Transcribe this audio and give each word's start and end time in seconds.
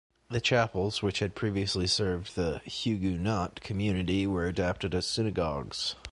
The 0.31 0.41
chapels, 0.41 1.03
which 1.03 1.19
had 1.19 1.35
previously 1.35 1.85
served 1.85 2.33
the 2.35 2.57
Huguenot 2.65 3.61
community, 3.61 4.25
were 4.25 4.47
adapted 4.47 4.95
as 4.95 5.05
synagogues. 5.05 5.93